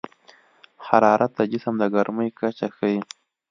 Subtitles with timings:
[0.87, 2.99] حرارت د جسم د ګرمۍ کچه ښيي.